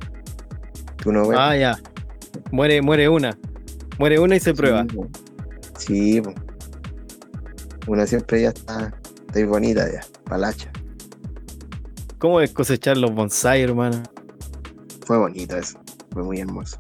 [0.98, 1.36] Que uno ve.
[1.38, 1.80] Ah, ya.
[2.52, 3.38] Muere, muere una.
[3.98, 4.86] Muere una y se prueba.
[4.88, 5.08] Sí, po.
[5.78, 6.34] Sí, po.
[7.88, 8.94] una siempre ya está,
[9.28, 10.72] está bonita ya, palacha.
[12.20, 14.04] ¿Cómo es cosechar los bonsai, hermano?
[15.06, 15.80] Fue bonito eso,
[16.12, 16.80] fue muy hermoso.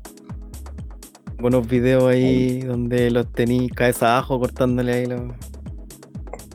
[1.39, 5.21] Buenos videos ahí donde los tení cabeza abajo cortándole ahí los,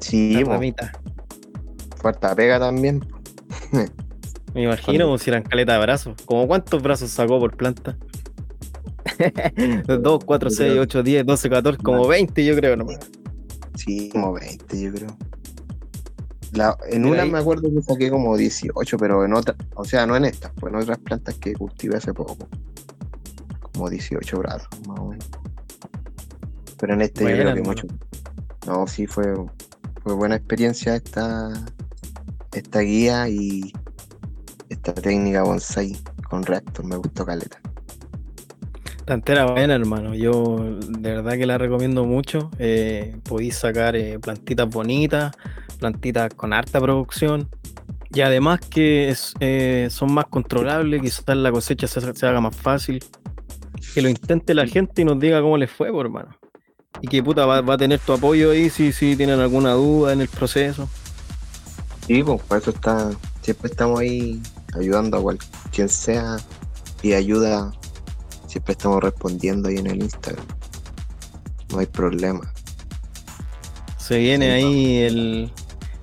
[0.00, 0.50] Sí, las po.
[0.52, 0.90] ramitas.
[1.96, 3.02] Fuerte pega también.
[4.54, 6.16] Me imagino como si eran caleta de brazos.
[6.26, 7.96] ¿Como cuántos brazos sacó por planta?
[9.86, 12.08] 2, 4, Yo 6, creo- 8, 10, 12, 14, como Más.
[12.08, 12.98] 20 yo creo nomás.
[13.76, 15.16] Sí, como 20, yo creo.
[16.52, 17.30] La- en una ahí.
[17.30, 20.72] me acuerdo que saqué como 18, pero en otra, o sea, no en estas, pues
[20.72, 22.36] en otras plantas que cultivé hace poco.
[23.74, 25.28] Como 18 brazos, más o menos.
[26.78, 27.86] Pero en este yo creo que mucho.
[28.66, 29.34] No, sí, fue,
[30.02, 31.52] fue buena experiencia esta,
[32.52, 33.72] esta guía y
[34.68, 35.96] esta técnica bonsai
[36.28, 37.60] con reactor, me gustó caleta.
[39.06, 40.14] La entera buena, hermano.
[40.14, 42.50] Yo de verdad que la recomiendo mucho.
[42.58, 45.36] Eh, podéis sacar eh, plantitas bonitas,
[45.78, 47.48] plantitas con harta producción.
[48.14, 52.56] Y además que es, eh, son más controlables, quizás la cosecha se, se haga más
[52.56, 53.04] fácil.
[53.92, 56.36] Que lo intente la gente y nos diga cómo les fue, por hermano.
[57.00, 60.12] Y que puta va, va a tener tu apoyo ahí si, si tienen alguna duda
[60.12, 60.88] en el proceso.
[62.06, 63.10] Sí, pues por eso está,
[63.42, 64.40] siempre estamos ahí
[64.74, 65.38] ayudando a cual,
[65.72, 66.36] quien sea
[67.02, 67.72] y ayuda,
[68.46, 70.44] siempre estamos respondiendo ahí en el Instagram.
[71.70, 72.52] No hay problema.
[73.98, 75.52] Se viene Sí, ahí el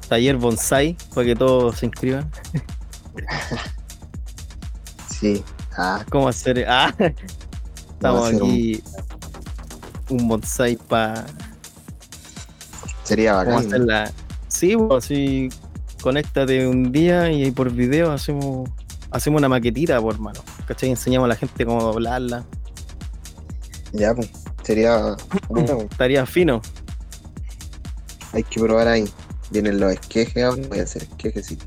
[0.09, 2.29] taller bonsai para que todos se inscriban.
[5.07, 5.43] Sí.
[5.77, 6.65] Ah, ¿Cómo hacer?
[6.67, 6.91] Ah,
[8.01, 8.83] estamos un- aquí.
[10.09, 11.25] Un bonsai para
[13.03, 14.11] sería ¿Cómo bacán.
[14.47, 15.49] Sí, pues, así
[16.01, 18.69] conéctate un día y ahí por video hacemos
[19.11, 20.39] hacemos una maquetita, por mano.
[20.65, 20.89] ¿Cachai?
[20.89, 22.43] Enseñamos a la gente cómo doblarla.
[23.93, 24.29] Ya, pues.
[24.63, 25.15] Sería.
[25.49, 26.61] bueno, Estaría fino.
[28.33, 29.05] hay que probar ahí.
[29.51, 30.61] Vienen los esquejes ahora.
[30.69, 31.57] Voy a hacer esquejes, sí.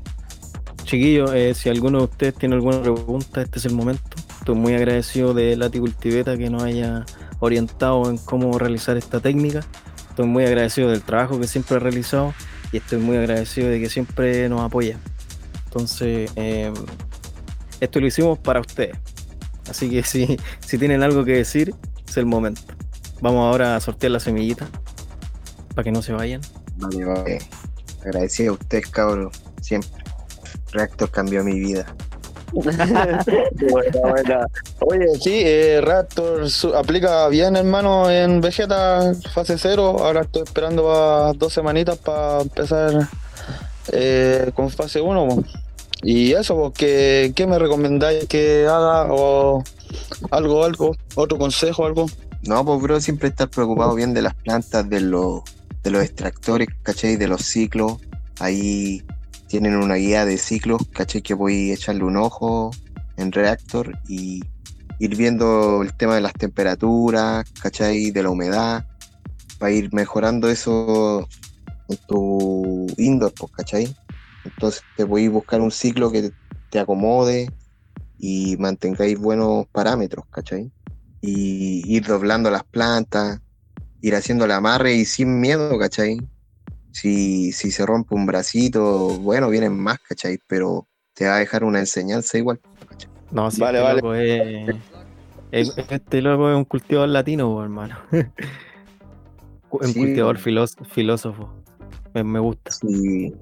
[0.83, 4.17] Chiquillos, eh, si alguno de ustedes tiene alguna pregunta, este es el momento.
[4.45, 7.03] Estoy muy agradecido de Lati Cultiveta que nos haya
[7.39, 9.61] orientado en cómo realizar esta técnica.
[10.11, 12.31] Estoy muy agradecido del trabajo que siempre ha realizado.
[12.71, 14.99] y estoy muy agradecido de que siempre nos apoya.
[15.63, 16.71] Entonces, eh,
[17.79, 18.95] esto lo hicimos para ustedes.
[19.67, 21.73] Así que si, si tienen algo que decir,
[22.07, 22.61] es el momento.
[23.21, 24.67] Vamos ahora a sortear la semillita
[25.73, 26.41] para que no se vayan.
[26.75, 27.39] Vale, vale.
[28.03, 29.31] Agradecido a ustedes, cabrón,
[29.61, 30.03] siempre.
[30.71, 31.95] Reactor cambió mi vida.
[33.69, 34.47] buena, buena.
[34.79, 39.97] Oye, sí, eh, Raptor aplica bien, hermano, en Vegeta fase 0.
[39.99, 43.09] Ahora estoy esperando a dos semanitas para empezar
[43.91, 45.43] eh, con fase 1.
[46.03, 49.07] Y eso, ¿qué, ¿qué me recomendáis que haga?
[49.11, 49.63] O
[50.31, 52.05] algo, algo, otro consejo, algo.
[52.43, 55.41] No, pues bro, siempre estar preocupado bien de las plantas, de los,
[55.83, 57.17] de los extractores, ¿cachai?
[57.17, 57.97] De los ciclos.
[58.39, 59.03] Ahí
[59.61, 61.21] tienen una guía de ciclos, ¿cachai?
[61.21, 62.71] Que voy a echarle un ojo
[63.15, 64.43] en Reactor y
[64.99, 68.11] ir viendo el tema de las temperaturas, ¿cachai?
[68.11, 68.85] De la humedad,
[69.57, 71.25] para ir mejorando eso
[71.87, 73.95] en tu indoor, pues, ¿cachai?
[74.43, 76.33] Entonces te a buscar un ciclo que
[76.69, 77.49] te acomode
[78.19, 80.69] y mantengáis buenos parámetros, ¿cachai?
[81.21, 83.39] y ir doblando las plantas,
[84.01, 86.19] ir haciendo el amarre y sin miedo, ¿cachai?
[86.95, 90.39] Si, si se rompe un bracito, bueno, vienen más, ¿cachai?
[90.47, 92.61] Pero te va a dejar una enseñanza igual.
[92.87, 93.09] ¿cachai?
[93.31, 94.01] No, si Vale, este vale.
[94.01, 94.75] loco es,
[95.51, 97.97] es- Este loco es un cultivador latino, hermano.
[99.71, 99.93] un Sí.
[99.99, 101.49] cultivador filós- filósofo.
[102.13, 102.71] Me, me gusta.
[102.71, 103.33] Sí,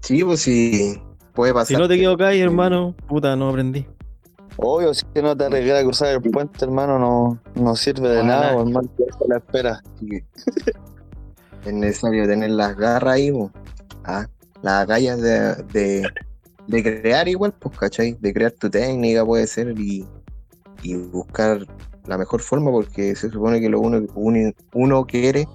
[0.00, 1.00] sí, pues sí,
[1.34, 1.66] puede pasar.
[1.68, 3.86] Si no te que- equivocáis, hermano, puta, no aprendí.
[4.56, 8.24] Obvio, si no te arriesgas a cruzar el puente, hermano, no, no sirve de Ah,
[8.24, 9.80] nada, hermano, que eso la espera.
[11.64, 13.32] Es necesario tener las garras ahí.
[14.04, 14.26] Ah,
[14.62, 16.08] las agallas de, de,
[16.66, 18.16] de crear igual, pues, ¿cachai?
[18.20, 20.06] De crear tu técnica puede ser y,
[20.82, 21.66] y buscar
[22.06, 25.46] la mejor forma porque se supone que lo uno, uno, uno quiere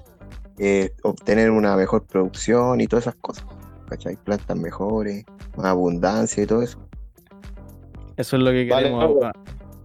[0.57, 3.45] es obtener una mejor producción y todas esas cosas,
[3.89, 4.15] ¿cachai?
[4.15, 5.23] Plantas mejores,
[5.55, 6.79] más abundancia y todo eso.
[8.15, 9.19] Eso es lo que Vale, queremos.
[9.19, 9.31] pa-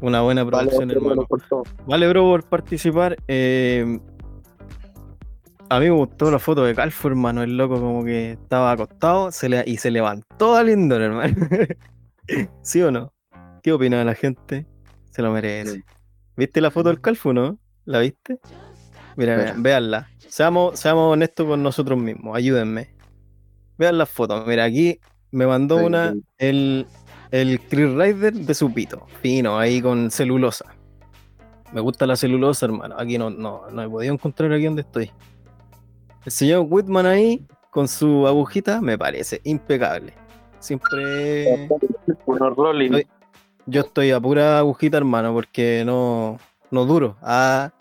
[0.00, 1.26] Una buena Vale, producción, hermano.
[1.30, 1.64] hermano.
[1.87, 3.16] Vale, bro, por participar.
[3.28, 4.00] Eh,
[5.76, 7.42] a mí me gustó la foto de Calfo, hermano.
[7.42, 11.35] El loco como que estaba acostado se le, y se levantó al Lindor, hermano.
[12.62, 13.12] ¿Sí o no?
[13.62, 14.66] ¿Qué opina la gente?
[15.11, 15.76] Se lo merece.
[15.76, 15.82] Sí.
[16.37, 17.58] ¿Viste la foto del Calfo, no?
[17.85, 18.38] ¿La viste?
[19.16, 19.37] Mira, Mira.
[19.37, 20.08] vean, véanla.
[20.28, 22.37] Seamos, seamos honestos con nosotros mismos.
[22.37, 22.94] Ayúdenme.
[23.78, 24.46] Vean las fotos.
[24.46, 24.98] Mira, aquí
[25.30, 26.22] me mandó Sí, una sí.
[26.38, 26.87] el,
[27.30, 29.06] el Chris Rider de su pito.
[29.20, 30.66] Fino, ahí con celulosa.
[31.72, 32.94] Me gusta la celulosa, hermano.
[32.98, 35.11] Aquí no, no, no he podido encontrar aquí donde estoy.
[36.24, 40.12] El señor Whitman ahí, con su agujita, me parece impecable.
[40.61, 41.68] Siempre.
[42.96, 43.06] Oye.
[43.66, 46.38] Yo estoy a pura agujita, hermano, porque no,
[46.70, 47.16] no duro.
[47.22, 47.72] Ah,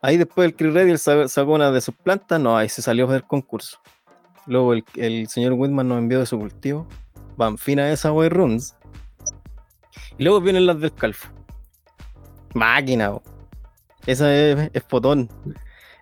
[0.00, 3.24] ahí después el Chris sa- sacó una de sus plantas, no, ahí se salió del
[3.24, 3.78] concurso.
[4.46, 6.86] Luego el, el señor Whitman nos envió de su cultivo.
[7.36, 8.74] Van fina esa wey runs.
[10.16, 11.28] Y luego vienen las del Calfo.
[12.54, 13.22] Máquina, bo.
[14.06, 15.28] Esa es, es fotón.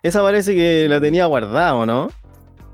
[0.03, 2.09] Esa parece que la tenía guardada, ¿o no?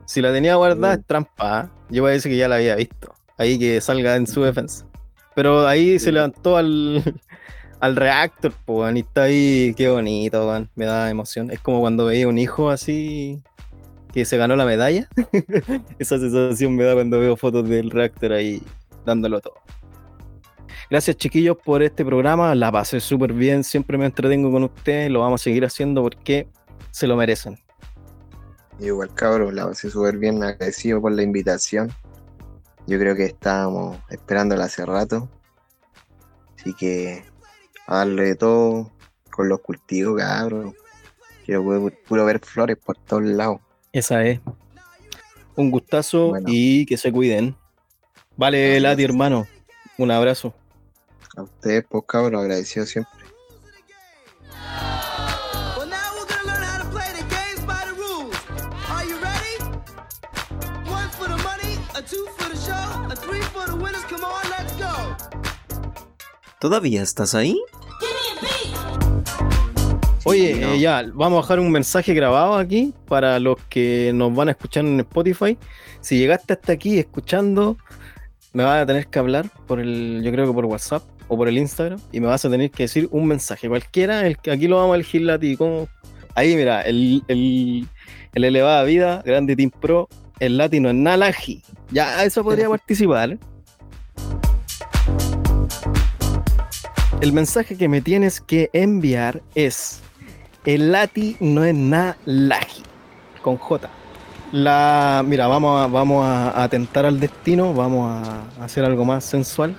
[0.06, 1.00] Si la tenía guardada Mm.
[1.00, 1.60] es trampa.
[1.60, 1.70] ¿ah?
[1.90, 3.14] Yo parece que ya la había visto.
[3.38, 4.86] Ahí que salga en su defensa.
[5.36, 7.02] Pero ahí se levantó al,
[7.80, 11.50] al reactor, pues, y está ahí, qué bonito, weón, me da emoción.
[11.50, 13.42] Es como cuando veía un hijo así
[14.14, 15.08] que se ganó la medalla.
[16.00, 18.62] Esa sensación me da cuando veo fotos del reactor ahí
[19.06, 19.56] dándolo todo.
[20.90, 25.22] Gracias chiquillos por este programa, la pasé súper bien, siempre me entretengo con ustedes, lo
[25.22, 26.48] vamos a seguir haciendo porque
[26.94, 27.60] se lo merecen.
[28.80, 31.92] Igual, cabrón, la pasé súper bien, agradecido por la invitación.
[32.86, 35.28] Yo creo que estábamos esperándola hace rato.
[36.60, 37.24] Así que
[37.88, 38.92] a darle de todo
[39.32, 40.76] con los cultivos, cabrón.
[41.46, 43.60] Quiero pu- puro ver flores por todos lados.
[43.92, 44.40] Esa es.
[45.56, 46.46] Un gustazo Bueno.
[46.50, 47.56] y que se cuiden.
[48.38, 48.84] Vale, Gracias.
[48.84, 49.48] Lati, hermano.
[49.98, 50.54] Un abrazo.
[51.36, 53.23] A ustedes, pues, cabrón, agradecido siempre.
[66.64, 67.60] ¿Todavía estás ahí?
[70.24, 70.72] Oye, no.
[70.72, 74.52] eh, ya, vamos a dejar un mensaje grabado aquí para los que nos van a
[74.52, 75.58] escuchar en Spotify.
[76.00, 77.76] Si llegaste hasta aquí escuchando,
[78.54, 81.50] me vas a tener que hablar por el, yo creo que por WhatsApp o por
[81.50, 84.70] el Instagram, y me vas a tener que decir un mensaje, cualquiera, el que aquí
[84.70, 85.90] lo vamos a elegir como
[86.34, 87.90] ahí mira, el, el,
[88.36, 90.08] el elevada vida, grande Team Pro,
[90.40, 91.62] el latino en Nalaji.
[91.92, 93.38] Ya, eso podría participar.
[97.24, 100.02] El mensaje que me tienes que enviar es
[100.66, 102.84] el Lati no es nada Laji
[103.42, 103.90] con J.
[104.52, 109.74] La, mira, vamos a, vamos a atentar al destino, vamos a hacer algo más sensual.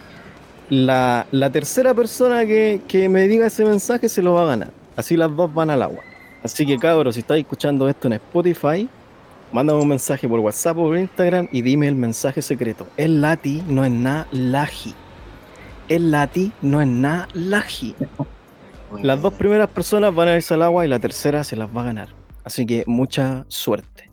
[0.70, 4.70] La, tercera persona que, que me diga ese mensaje se lo va a ganar.
[4.96, 6.02] Así las dos van al agua.
[6.42, 8.88] Así que cabros, si estáis escuchando esto en Spotify,
[9.52, 12.86] mándame un mensaje por WhatsApp o por Instagram y dime el mensaje secreto.
[12.96, 14.94] El lati no es nada laji.
[15.88, 17.94] El lati no es nada laji.
[19.02, 21.82] Las dos primeras personas van a irse al agua y la tercera se las va
[21.82, 22.08] a ganar.
[22.44, 24.03] Así que mucha suerte.